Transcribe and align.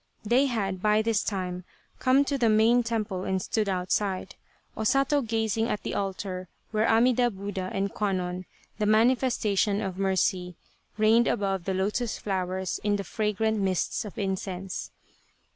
They 0.25 0.47
had 0.47 0.81
by 0.81 1.03
this 1.03 1.21
time 1.23 1.63
come 1.99 2.25
to 2.25 2.35
the 2.35 2.49
main 2.49 2.81
temple 2.81 3.23
and 3.23 3.39
stood 3.39 3.69
outside, 3.69 4.33
O 4.75 4.83
Sato 4.83 5.21
gazing 5.21 5.67
at 5.67 5.83
the 5.83 5.93
altar 5.93 6.47
where 6.71 6.89
Amida 6.89 7.29
Buddha 7.29 7.69
and 7.71 7.93
Kwannon, 7.93 8.45
the 8.79 8.87
Manifestation 8.87 9.75
of 9.79 9.97
167 9.99 10.01
Tsubosaka 10.01 10.09
Mercy, 10.09 10.55
reigned 10.97 11.27
above 11.27 11.65
the 11.65 11.75
lotus 11.75 12.17
flowers 12.17 12.79
in 12.83 12.95
the 12.95 13.03
fragrant 13.03 13.59
mists 13.59 14.03
of 14.03 14.17
incense. 14.17 14.89